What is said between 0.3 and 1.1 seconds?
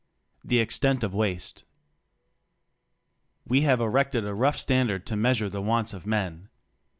THE EXTENT